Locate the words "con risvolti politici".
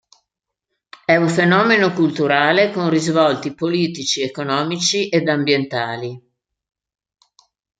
2.71-4.21